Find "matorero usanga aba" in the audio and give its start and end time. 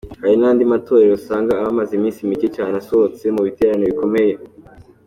0.73-1.69